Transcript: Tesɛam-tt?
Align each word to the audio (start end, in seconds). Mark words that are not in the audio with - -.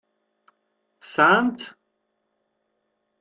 Tesɛam-tt? 1.01 1.65